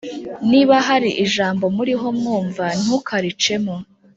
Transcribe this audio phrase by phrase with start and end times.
[0.51, 3.75] Niba hari ijambo muriho mwumva, ntukaricemo,